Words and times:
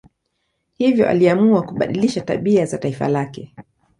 Hivyo 0.77 1.09
aliamua 1.09 1.61
kubadilisha 1.63 2.21
tabia 2.21 2.65
za 2.65 2.77
taifa 2.77 3.07
lake. 3.07 3.55